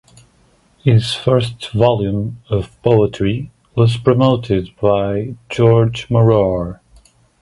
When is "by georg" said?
4.81-6.09